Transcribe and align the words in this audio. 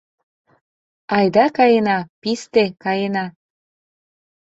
Айда 1.15 1.45
каена, 1.55 1.97
писте, 2.21 2.65
каена! 2.83 3.25